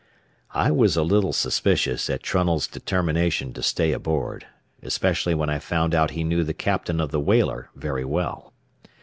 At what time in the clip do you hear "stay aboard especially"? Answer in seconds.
3.61-5.35